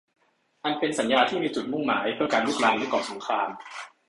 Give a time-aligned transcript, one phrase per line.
[0.63, 3.49] อันเป็นสัญญาที่มีจุดมุ่งหมายเพื่อการรุกรานและก่อสงคราม